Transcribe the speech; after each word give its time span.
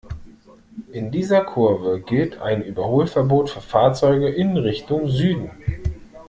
In 0.93 1.11
dieser 1.11 1.43
Kurve 1.45 2.01
gilt 2.01 2.41
ein 2.41 2.63
Überholverbot 2.65 3.51
für 3.51 3.61
Fahrzeuge 3.61 4.29
in 4.29 4.57
Richtung 4.57 5.07
Süden. 5.07 5.51